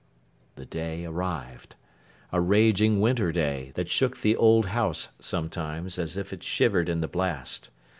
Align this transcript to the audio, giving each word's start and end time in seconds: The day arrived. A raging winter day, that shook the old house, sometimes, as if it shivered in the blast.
The 0.55 0.65
day 0.65 1.05
arrived. 1.05 1.75
A 2.31 2.41
raging 2.41 3.01
winter 3.01 3.31
day, 3.31 3.71
that 3.75 3.87
shook 3.87 4.17
the 4.21 4.35
old 4.35 4.65
house, 4.65 5.09
sometimes, 5.19 5.99
as 5.99 6.17
if 6.17 6.33
it 6.33 6.41
shivered 6.41 6.89
in 6.89 7.01
the 7.01 7.07
blast. 7.07 7.69